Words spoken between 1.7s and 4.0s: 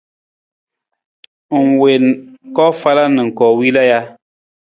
wiin koofala na koowila ja?